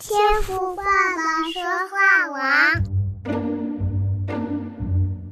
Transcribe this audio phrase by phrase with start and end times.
[0.00, 2.38] 天赋爸爸说话王，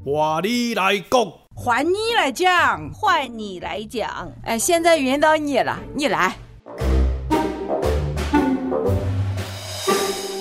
[0.04, 4.32] 话你来讲，换你来讲，换你来讲。
[4.42, 6.36] 哎，现在轮到你了，你来。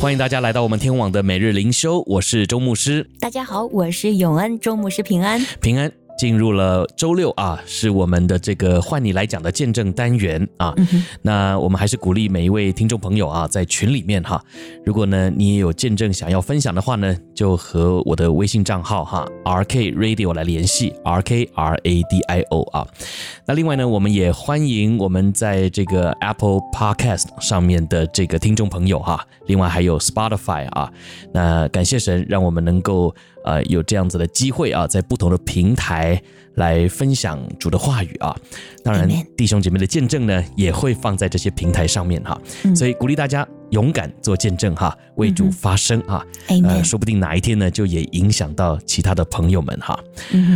[0.02, 3.08] 欢迎大家来到我们天网的每日灵修，我是周牧师。
[3.20, 5.92] 大家好，我是永恩，周牧师平安，平安。
[6.18, 10.74] 进入了周六啊，是我们的这个换你来讲的见证单元啊。
[10.78, 14.42] 嗯、那我们还是鼓励每一位听众朋友啊，在群里面哈，
[14.86, 22.88] 如果呢你也有见证想要分享的话呢，就和我的微信账号哈 RK Radio 来联系 RK R A D I O 啊。
[23.46, 30.92] 那另外呢，我们也欢迎我们在这个 Apple Podcast 上面的这个听众朋友哈，另外还有 Spotify 啊。
[31.34, 33.14] 那感谢神，让我们能够。
[33.46, 36.20] 呃，有这样子的机会啊，在不同的平台
[36.56, 38.36] 来分享主的话语啊。
[38.84, 42.40] 当然，弟兄姐妹的见证呢，也会放在这些平台上面哈。
[42.76, 46.26] 所以鼓励大家勇敢做见证哈，为主发声啊。
[46.64, 50.00] 呃，说不定哪一天呢，就也影响到其他的朋友们哈。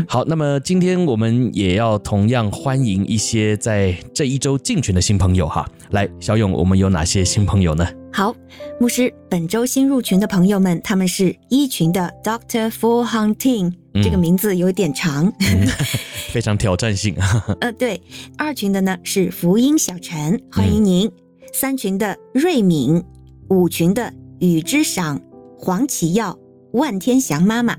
[0.07, 5.63] 好，那么今天我们也要同样欢迎一些在这一周进群的新朋友哈。
[5.91, 7.87] 来，小勇，我们有哪些新朋友呢？
[8.11, 8.35] 好，
[8.79, 13.71] 牧师，本周新入群的朋友们，他们是一群的 Doctor Fu Hang-Ting，
[14.03, 15.67] 这个名字有点长，嗯、
[16.33, 17.15] 非常挑战性。
[17.61, 18.01] 呃，对，
[18.37, 21.11] 二群的呢是福音小陈，欢迎您；嗯、
[21.53, 23.01] 三群的瑞敏，
[23.49, 25.21] 五群的雨之赏，
[25.57, 26.37] 黄启耀，
[26.73, 27.75] 万天祥妈妈。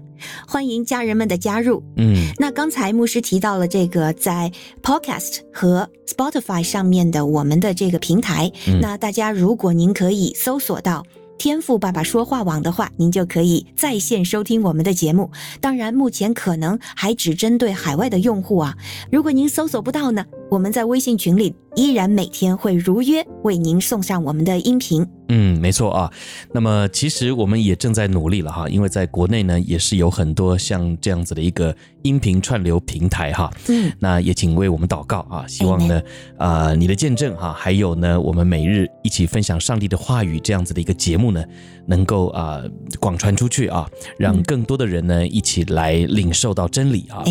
[0.47, 1.83] 欢迎家人们的加入。
[1.97, 8.53] 嗯，那刚才牧师提到了这个在 Podcast 和 Spotify 上面的我们的这个平台。
[8.69, 11.05] 嗯，那大家如果您可以搜索到
[11.39, 15.31] 天赋爸爸说话网的话，您就可以在线收听我们的节目。
[15.59, 18.77] 当然，目前可能还只针对海外的用户啊。
[19.11, 25.07] 如果您搜索不到呢，我们在微信群里依然每天会如约为您送上我们的音频。
[25.29, 26.11] 嗯，没错啊。
[26.53, 33.49] 那么其实我们也正在努力了哈，因为在国内呢也是有很多像这样子的一个音频串流平台哈。
[33.69, 36.03] 嗯，那也请为我们祷告啊，希望呢
[36.37, 41.45] 啊、呃、你的见证哈，还有呢我们每日一起分享上帝的话语这样子的一个节目呢，
[41.87, 42.61] 能够啊
[42.99, 47.23] 广传出去啊，让更多的人呢一起来领受到真理啊。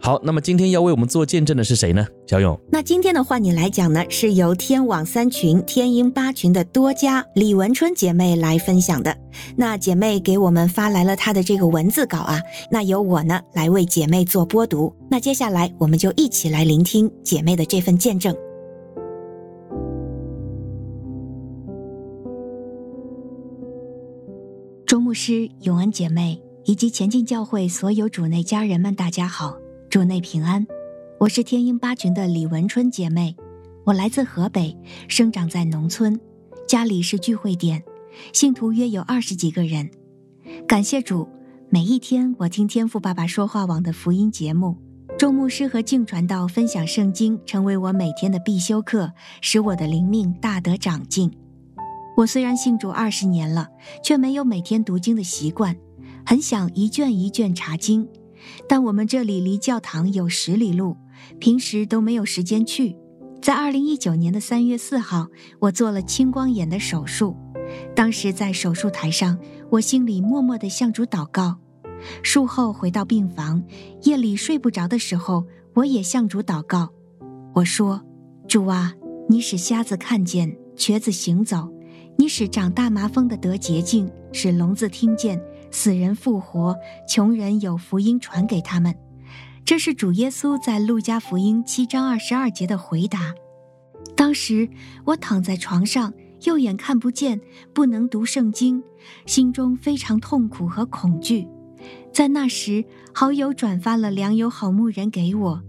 [0.00, 2.06] 好，那么今天要为我们做见证的是谁呢？
[2.26, 2.58] 小勇。
[2.70, 9.16] 那今天的换你来讲呢，是由天网三群、天鹰八群的多家李文春姐妹来分享的。
[9.56, 12.40] 那姐妹给我们发来了她的这个文字稿啊，
[12.70, 14.94] 那由我呢来为姐妹做播读。
[15.10, 18.34] 那接下来我们就一起来聆听姐妹的这份见证。
[24.86, 29.56] 周牧师、永恩姐妹以及前进教会所有主内家人们，大家好，
[29.90, 30.66] 主内平安。
[31.22, 33.36] 我是天鹰八群的李文春姐妹，
[33.84, 36.18] 我来自河北，生长在农村，
[36.66, 37.80] 家里是聚会点，
[38.32, 39.88] 信徒约有二十几个人。
[40.66, 41.28] 感谢主，
[41.70, 44.76] 每一天我听天赋爸爸说话网的福音节目，
[45.16, 51.30] 众牧师和静传道分享圣经，成为我每天的必修课，使我的灵命大得长进。
[52.16, 53.68] 我虽然信主二十年了，
[54.02, 55.76] 却没有每天读经的习惯，
[56.26, 58.08] 很想一卷一卷查经，
[58.68, 60.96] 但我们这里离教堂有十里路。
[61.38, 62.96] 平时都没有时间去。
[63.40, 65.26] 在二零一九年的三月四号，
[65.58, 67.36] 我做了青光眼的手术。
[67.94, 69.38] 当时在手术台上，
[69.70, 71.58] 我心里默默地向主祷告。
[72.22, 73.62] 术后回到病房，
[74.02, 75.44] 夜里睡不着的时候，
[75.74, 76.90] 我也向主祷告。
[77.54, 78.02] 我说
[78.48, 78.94] ：“主啊，
[79.28, 81.68] 你使瞎子看见，瘸子行走；
[82.16, 85.40] 你使长大麻风的得洁净，使聋子听见，
[85.70, 86.76] 死人复活，
[87.08, 88.94] 穷人有福音传给他们。”
[89.64, 93.32] 这是主耶稣在路加福音七章二十二节的回答。
[94.16, 94.68] 当时
[95.04, 96.12] 我躺在床上，
[96.44, 97.40] 右眼看不见，
[97.72, 98.82] 不能读圣经，
[99.24, 101.46] 心中非常痛苦和恐惧。
[102.12, 102.84] 在那时，
[103.14, 105.62] 好友转发了良友好牧人给我，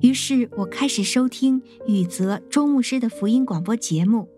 [0.00, 4.28] 于是我开始收听宇泽周牧师的福音广播节目。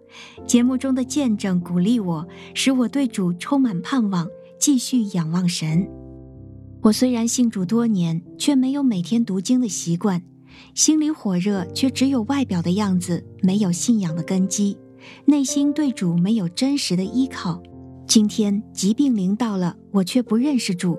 [0.46, 4.26] 节目中的见证鼓励我，使我对主充满盼望，
[4.58, 6.01] 继续仰望神。
[6.82, 10.20] 我虽然信主多年，却没有每天读经的习惯，
[10.74, 14.76] 心里火热，却只有外表的样子，没有信仰的根基，
[15.24, 17.62] 内心对主没有真实的依靠。
[18.04, 20.98] 今天疾病临到了，我却不认识主。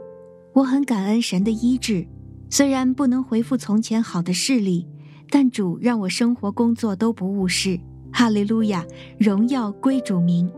[0.53, 2.07] 我很感恩神的医治，
[2.49, 4.87] 虽然不能恢复从前好的视力，
[5.29, 7.77] 但主让我生活工作都不误事。
[8.09, 8.85] 哈利路亚，
[9.17, 10.49] 荣耀归主名。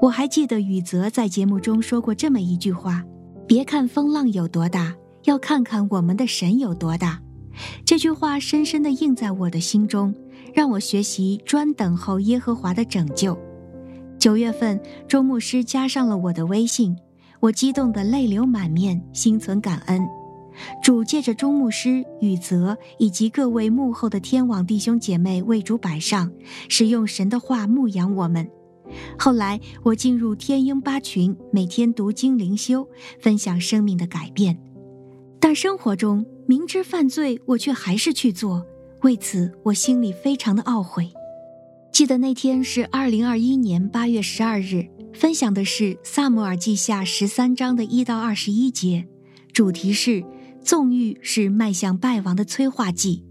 [0.00, 3.04] 我还记得宇泽在节目中说过这么一句话。
[3.46, 4.94] 别看风浪有多大，
[5.24, 7.20] 要看看我们的神有多大。
[7.84, 10.14] 这句话深深地印在我的心中，
[10.54, 13.38] 让我学习专等候耶和华的拯救。
[14.18, 16.96] 九月份，周牧师加上了我的微信，
[17.40, 20.06] 我激动得泪流满面，心存感恩。
[20.82, 26.30] 主借着钟牧师、宇泽以及各位幕后的天网弟兄姐妹为主摆上，
[26.68, 28.48] 使用神的话牧养我们。
[29.18, 32.86] 后来我进入天鹰八群，每天读经灵修，
[33.20, 34.58] 分享生命的改变。
[35.40, 38.64] 但生活中明知犯罪，我却还是去做，
[39.02, 41.10] 为此我心里非常的懊悔。
[41.92, 49.06] 记得那天是二零二一年八月十二日，分享的是《撒母耳记下》十三章的一到二十一节，
[49.52, 50.24] 主题是
[50.62, 53.24] 纵欲是迈向败亡的催化剂。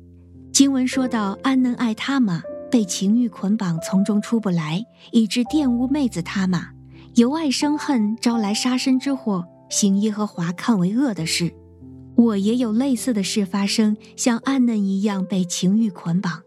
[0.51, 2.43] 经文说到安能爱他吗。
[2.71, 6.69] 被情欲捆绑，从中出不来，以致玷污妹子他玛，
[7.15, 11.53] 由爱生恨，招来杀身之祸，行耶和华看为恶的事。
[12.15, 16.41] 我也有类似的事发生，像安嫩一样被情欲捆绑。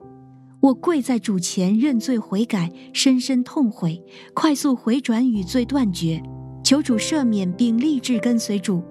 [0.60, 6.22] 我跪在主前认罪悔改，深深痛悔，快速回转与罪断绝，
[6.62, 8.82] 求主赦免，并立志跟随主。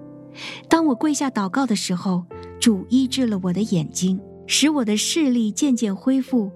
[0.68, 2.24] 当我跪下祷告的时候，
[2.60, 6.50] 主医治了我的眼睛，使我的视力渐渐恢复。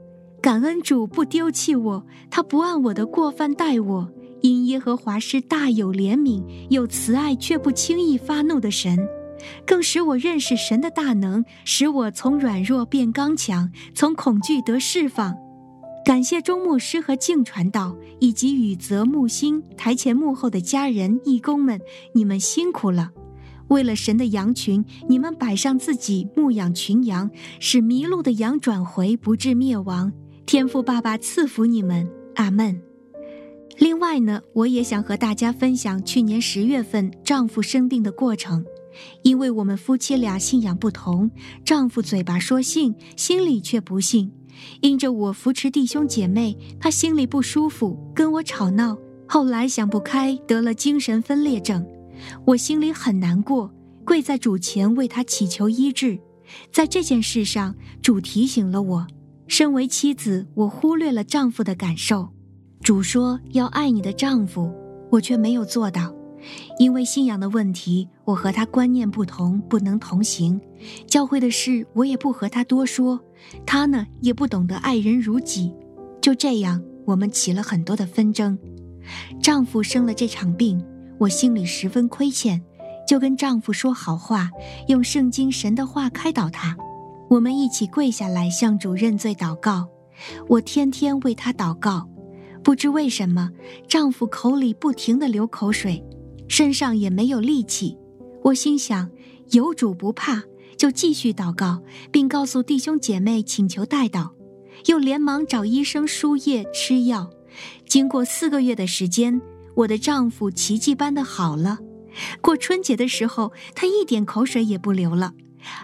[0.49, 4.11] 感恩主不丢弃我，他不按我的过犯待我，
[4.41, 8.99] 因耶和华是大有怜悯、有慈爱却不轻易发怒的神，
[9.67, 15.37] 更使我认识神的大能，使我从软弱变刚强，从恐惧得释放。
[16.03, 21.79] 感谢钟牧师和静传道，以及宇泽木星台前幕后的家人义工们，
[22.15, 23.11] 你们辛苦了。
[23.69, 27.31] 为了神的羊群，你们摆上自己牧养群羊，
[27.61, 30.11] 使迷路的羊转回，不致灭亡。
[30.49, 32.81] 天父爸爸赐福你们，阿门。
[33.77, 38.65] 另外呢，我也想和大家分享去年十月份丈夫生病的过程。
[39.23, 41.31] 因为我们夫妻俩信仰不同，
[41.67, 44.33] 丈夫嘴巴说信，心里却不信。
[44.81, 48.97] 因着我扶持弟兄姐妹，他心里不舒服，跟我吵闹。
[49.29, 51.87] 后来想不开，得了精神分裂症。
[52.47, 53.71] 我心里很难过，
[54.03, 56.19] 跪在主前为他祈求医治。
[56.73, 59.07] 在这件事上，主提醒了我。
[59.49, 62.29] 身为妻子，我忽略了丈夫的感受。
[62.83, 64.71] 主说要爱你的丈夫，
[65.11, 66.15] 我却没有做到。
[66.79, 70.61] 因为信仰的问题，我和他观念不同，不能同行。
[71.07, 73.19] 教会的事，我也不和他多说。
[73.65, 75.73] 他呢，也不懂得爱人如己。
[76.21, 78.57] 就这样，我们起了很多的纷争。
[79.43, 80.85] 丈夫生了这场病，
[81.17, 82.63] 我心里十分亏欠，
[83.09, 84.51] 就跟丈夫说好话，
[84.89, 86.77] 用圣经神的话开导他。
[87.29, 89.89] 我们一起跪下来向主认罪祷告，
[90.49, 92.09] 我天天为他祷告，
[92.65, 93.51] 不知为什么，
[93.87, 96.03] 丈夫口里不停地流口水，
[96.49, 97.97] 身上也没有力气。
[98.43, 99.11] 我心想，
[99.51, 100.43] 有主不怕，
[100.77, 104.31] 就继续祷告，并告诉弟兄姐妹请求代祷，
[104.87, 107.29] 又连忙找医生输液吃药。
[107.87, 109.39] 经过四个月的时间，
[109.75, 111.79] 我的丈夫奇迹般的好了。
[112.41, 115.35] 过春节的时候，他一点口水也不流了。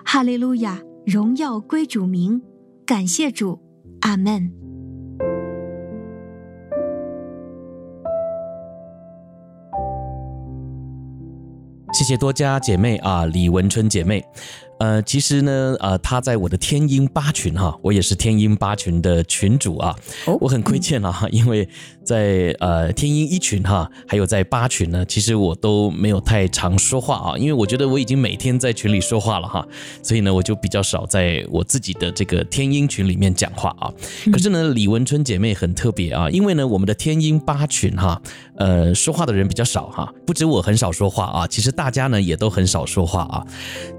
[0.05, 0.81] 哈利路亚。
[1.07, 2.41] 荣耀归主名，
[2.87, 3.61] 感谢主，
[4.01, 4.51] 阿门。
[11.93, 14.25] 谢谢多家姐妹啊，李文春姐妹。
[14.79, 19.95] 呃，其实呢，呃，他在我的天鹰八群哈，我也是天鹰八群的群主啊。
[20.27, 21.69] 哦，我很亏欠啊， 因为
[22.03, 29.67] 在呃天鹰一群哈，还有在八群呢，其实我都没有太常说话啊，因为我觉得我已经每天在群里说话了哈，
[30.03, 33.91] 所以呢，我就比较少在我自己的这个天鹰群里面讲话啊。
[34.33, 38.21] 可是呢，李文春姐妹很特别啊，因为呢，我们的天鹰八群哈，
[38.57, 43.47] 呃，说话的人比较少哈，不止我很少说话啊，其实大家呢也都很少说话啊，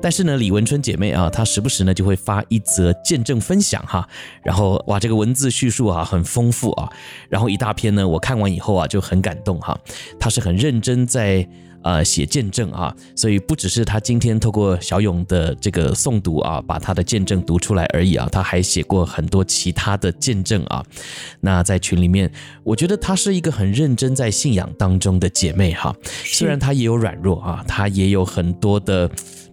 [0.02, 4.08] 但是呢，李春姐妹啊，她时不时呢就会发一则见证分享哈，
[4.44, 6.90] 然后哇，这个文字叙述啊很丰富啊，
[7.30, 9.78] 然后一大篇呢，我看完以后啊就很感动哈，
[10.20, 11.48] 她是很认真在。
[11.86, 20.84] 呃，写见证啊，所以不只是她今天透过小勇的这个诵读啊，把她的见证读出来而已啊，她还写过很多其他的见证啊。
[21.42, 22.32] 那在群里面，
[22.64, 25.96] 我觉得她是一个很认真在信仰当中的姐妹哈。
[26.24, 29.08] 虽然她也有软弱啊，她也有很多的。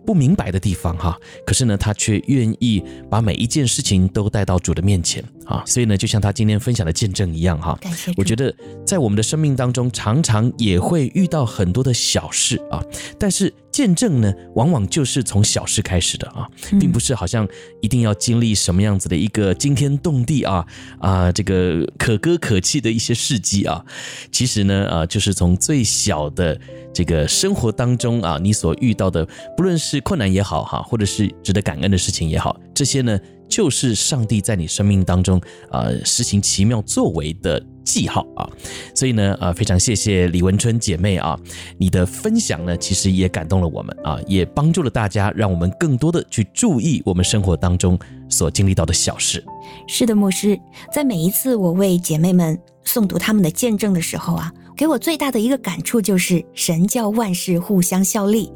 [0.04, 7.78] 不明白的地方哈，可是呢，他却愿意把每一件事情都带到主的面前啊，所以呢，就像他今天分享的见证一样哈，
[8.16, 8.54] 我觉得
[8.86, 12.82] 在我们的生命当中，常常也会遇到很多的小事啊，
[13.18, 13.52] 但是。
[13.72, 16.46] 见证呢，往往就是从小事开始的啊，
[16.78, 17.48] 并不是好像
[17.80, 20.64] 一定要经历什么样子的一个惊天动地啊
[21.00, 23.82] 啊，这个可歌可泣的一些事迹啊。
[24.30, 26.60] 其实呢，啊，就是从最小的
[26.92, 29.26] 这个生活当中啊，你所遇到的，
[29.56, 38.48] 不论是困难也好哈，或者是值得感恩的事情也好，这些呢，就是上帝在你生命当中啊实行奇妙作为的记号啊。
[38.94, 41.38] 所以呢，呃，非常谢谢李文春姐妹啊，
[41.78, 47.98] 你的分享呢，其实也感动了我们啊，也帮助了大家，让我们更多的去注意我们生活当中
[48.28, 49.44] 所经历到的小事。
[49.86, 50.58] 是的，牧师，
[50.92, 54.52] 在每一次我为姐妹们诵读他们的见证的时候啊。
[54.76, 58.50] 给我最大的一个感触就是，神教万事互相效力。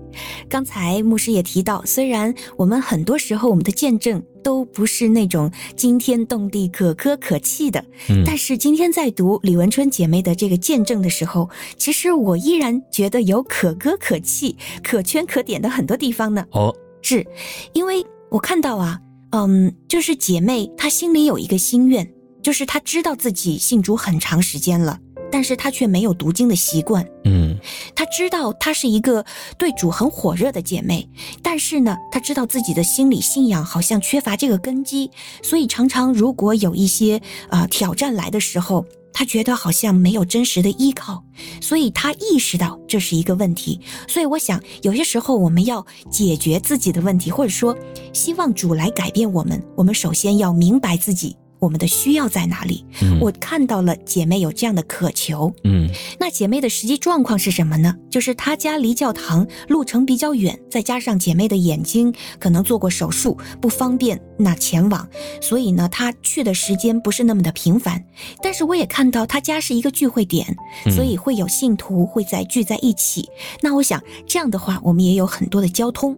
[0.49, 16.47] 刚才牧师也提到，虽然我们很多时候我们的见证都不是那种惊天动地、可歌可泣的，嗯，但是今天在读李文春姐妹的这个见证的时候，其实我依然觉得有可歌可泣、可圈可点的很多地方呢。
[16.53, 17.27] 哦，是
[17.75, 18.99] 因为我看到啊，
[19.33, 22.11] 嗯，就是姐妹她心里有一个心愿，
[22.43, 24.99] 就是她知道自己信主很长时间了。
[25.37, 27.07] 但是她却没有读经的习惯。
[27.25, 27.59] 嗯，
[27.95, 29.23] 她知道她是一个
[29.59, 31.07] 对主很火热的姐妹，
[31.43, 35.11] 但是呢，她知道自己的心理信仰好像缺乏这个根基，
[35.43, 41.23] 所以常常如果有一些呃挑战来的时候，她觉得好像没有真实的依靠，
[41.61, 43.79] 所以她意识到这是一个问题。
[44.09, 47.77] 所以我想，有些时候我们要解决自己的问题，或者说
[48.15, 51.37] 希望主来改变我们，我们首先要明白自己。
[51.67, 52.85] 我们的需要在哪里？
[53.03, 55.53] 嗯，我看到了姐妹有这样的渴求。
[55.65, 57.93] 嗯，那姐妹的实际状况是什么呢？
[58.09, 65.09] 就是她家离教堂路程比较远，再加上姐妹的眼睛可能做过手术，不方便那前往，
[65.41, 68.01] 所以呢，她去的时间不是那么的频繁。
[68.41, 70.47] 但是我也看到她家是一个聚会点，
[70.95, 73.29] 所以会有信徒会再聚在一起。
[73.61, 76.17] 那我想这样的话，我们也有很多的交通。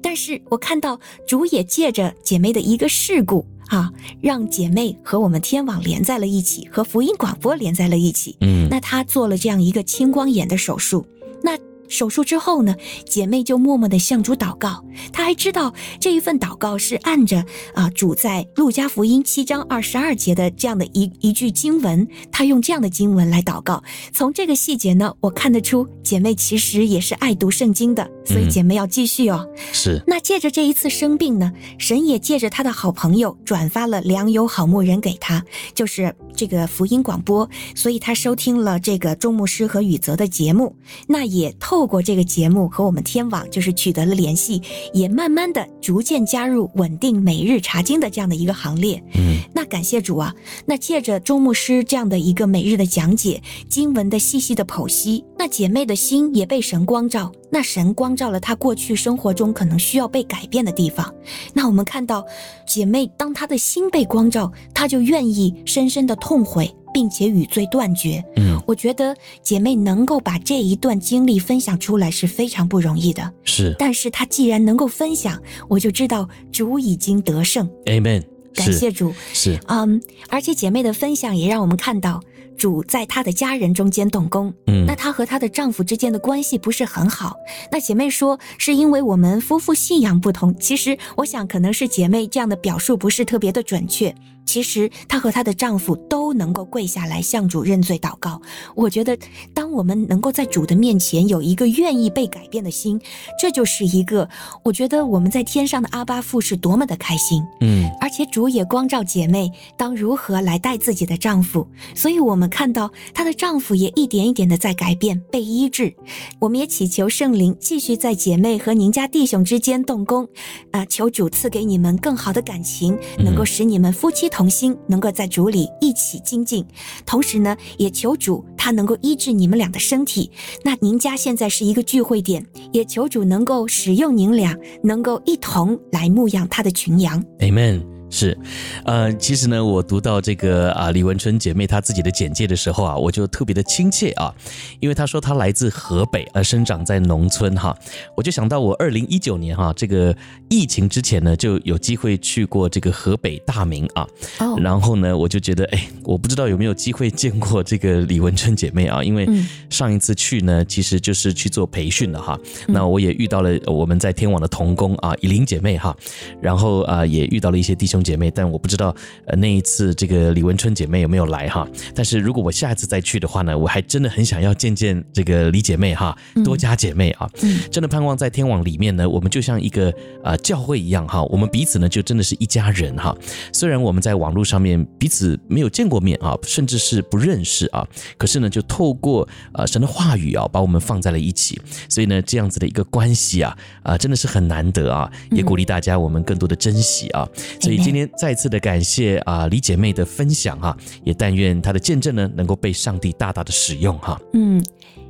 [0.00, 3.44] 但是我看到主也借着姐妹的一个事故。
[3.68, 8.36] 啊，让姐妹和我们天网连在了一起，和福音广播连在了一起。
[8.40, 11.06] 嗯，那她做了这样一个青光眼的手术，
[11.42, 11.56] 那。
[11.88, 12.74] 手术之后呢，
[13.06, 14.84] 姐妹就默默地向主祷告。
[15.12, 23.82] 她还知道这一份祷告是按着啊主在路加福音七章二十二节的这样的一一句经文，她用这样的经文来祷告。
[24.12, 29.48] 从这个细节呢，我看得出姐妹其实也是爱读圣经的，所以姐妹要继续哦。
[29.48, 30.02] 嗯、是。
[30.06, 35.42] 那借着这一次生病呢，神也借着她的好朋友转发了良友好牧人给她，
[35.74, 40.76] 就是这个福音广播，所以她收听了这个钟牧师和雨泽的节目，
[41.06, 41.77] 那也透。
[41.78, 44.60] 透过这个节目和我们天网就是取得了联系，
[44.92, 49.00] 也慢慢的逐渐加入稳定每日查经的这样的一个行列。
[49.14, 50.34] 嗯，那感谢主啊！
[50.66, 57.30] 那借着周牧师这样的一个每日的讲解，经文的细细的剖析，那姐妹的心也被神光照。
[57.48, 61.14] 那神光照了她过去生活中可能需要被改变的地方。
[61.54, 62.26] 那我们看到
[62.66, 66.74] 姐妹当她的心被光照，她就愿意深深的痛悔。
[66.98, 68.20] 并且与罪断绝。
[68.34, 73.32] 嗯，我觉得姐妹能够把这一段经历分享出来是非常不容易的。
[73.44, 77.70] 是，但是她既然能够分享，我就知道主已经得胜。
[77.84, 78.24] Amen。
[78.52, 79.14] 感谢主。
[79.32, 82.20] 是，嗯，um, 而且姐妹的分享也让我们看到
[82.56, 84.52] 主在她的家人中间动工。
[84.66, 87.36] 嗯，那她和她的丈夫之间的关系不是很好。
[87.70, 90.52] 那姐妹说是因为我们夫妇信仰不同。
[90.58, 94.12] 其实我想可能是姐妹这样的表述不是特别的准确。
[94.48, 98.40] 其实她和她的丈夫都能够跪下来向主认罪祷告。
[98.74, 99.16] 我觉得，
[99.52, 102.98] 当我们能够在主的面前有一个愿意被改变的心，
[103.38, 104.26] 这就是一个
[104.62, 107.44] 我觉得我们在天上的阿巴父是多么的开心。
[107.60, 115.94] 嗯，而且主也光照姐妹当如何来带自己的丈夫，所以我们看到她的丈夫也一点一点的在改变、被医治。
[116.38, 120.24] 我们也祈求圣灵继续在姐妹和您家弟兄之间动工，
[120.70, 124.37] 啊、呃，求主赐给你们更好的感情，能够使你们夫妻同。
[124.38, 126.64] 同心能够在主里一起精进，
[127.04, 130.30] 同时呢，也求主他能够医治你们俩的身体。
[130.62, 137.20] 那您家现在是一个聚会点，也求主能够使用您俩，能够一同来牧养他的群羊。
[137.40, 137.97] Amen。
[138.10, 138.36] 是，
[138.84, 144.34] 呃，其实呢，我读到这个啊李文春姐妹她自己的简介的时候啊，我就特别的亲切啊，
[144.80, 147.76] 因为她说她来自河北，而生长在农村哈，
[148.16, 150.16] 我就想到我二零一九年哈这个
[150.48, 154.06] 疫情之前呢，就有机会去过这个河北大名啊，
[154.38, 159.28] 哦，然后呢，我就觉得哎，我不知道有没有机会见过这个李文春姐妹啊，因为
[159.68, 162.38] 上一次去呢，其实就是去做培训的哈，
[162.68, 165.94] 那我也遇到了我们在天网的同工啊以琳姐妹哈，
[166.40, 167.97] 然后啊也遇到了一些弟兄。
[168.02, 168.94] 姐妹，但我不知道，
[169.26, 171.66] 呃，那一次这个李文春姐妹有没有来哈？
[171.94, 183.16] 但是如果我下一次再去的话呢，我还真的很想要见见这个李姐妹哈，多家姐妹啊，嗯，真的盼望在天网里面呢，我们就像一个呃教会一样哈，我们彼此呢就真的是一家人哈。
[183.52, 187.86] 虽然我们在网络上面彼此没有见过面啊，甚至是不认识啊，
[188.16, 197.28] 可是呢，就透过呃神的话语啊，把我们放在了一起，所以呢，这样子的一个关系啊，啊，真的是很难得啊，也鼓励大家我们更多的珍惜啊，
[197.60, 197.87] 所以。
[197.88, 204.20] 今天再次的感谢啊李姐妹的分享哈，也但愿她的见证呢能够被上帝大大的使用哈。
[204.34, 204.62] 嗯。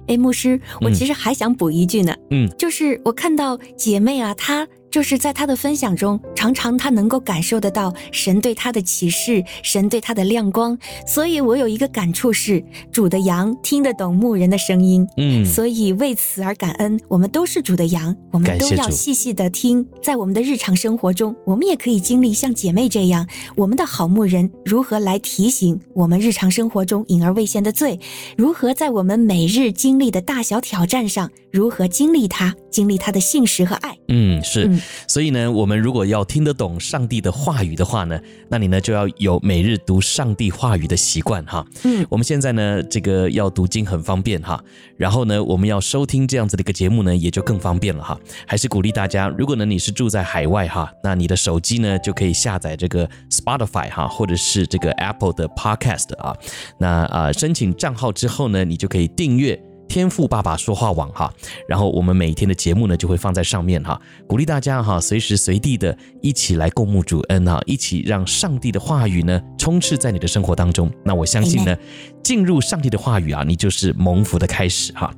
[0.07, 4.65] 哎，牧师，我其实还想补一句呢，嗯，就是我看到姐妹啊，她。
[4.91, 10.77] 就是在他的分享中，常常他能够感受得到神对他的启示，神对他的亮光。
[11.07, 16.99] 所以我有一个感触是，主的羊听得懂牧人的声音，嗯，所以为此而感恩。
[17.09, 19.87] 我们都是主的羊，我们都要细细的听。
[20.03, 23.27] 在我们的日常生活中，我们也可以经历像姐妹这样，
[23.57, 27.99] 我们的好牧人如何来提醒我们日常生活中隐而未现的罪，
[28.37, 33.95] 如何在我们每日经历的大小挑战上，如何经历他，经历他的信实和爱。
[34.09, 34.65] 嗯，是。
[34.65, 41.65] 嗯所以呢，我们如果要听得懂上帝的话语的话呢，那你呢就要有每日读上帝话语的习惯哈。
[41.85, 44.63] 嗯，我们现在呢，这个要读经很方便哈。
[44.97, 48.19] 然后呢，我们要收听这样子的一个节目呢，也就更方便了哈。
[48.47, 56.37] 还是鼓励大家，如果呢你是住在海外哈，那你的手机呢就可以下载这个 Spotify 哈，或者是这个 Apple 的 Podcast 啊。
[56.79, 59.68] 那啊，申请账号之后呢，你就可以订阅。
[59.89, 61.33] 天赋爸爸说话网哈，
[61.67, 70.91] 然后我们每天的节目呢就会放在上面哈，鼓励大家哈随时随地的一起来共沐主恩哈，一起让上帝的话语呢充斥在你的生活当中。
[71.05, 71.77] 那我相信呢，
[72.23, 75.13] 进入上帝的话语啊，你就是蒙福的开始哈。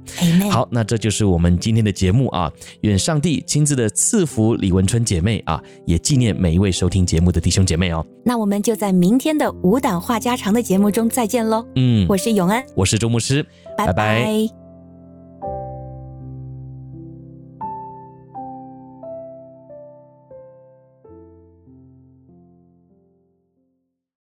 [0.51, 2.51] 好，那这就是我们今天的节目啊，
[2.83, 8.07] 愿上帝亲自的赐福李文春姐妹啊，也纪念每一位收听节目的弟兄姐妹哦。
[8.25, 11.67] 那我们就在明天的无胆话家常的节目中再见喽。
[11.75, 13.43] 嗯，我是永安，我是周牧师，
[13.77, 13.93] 拜拜。
[13.93, 14.60] 拜拜。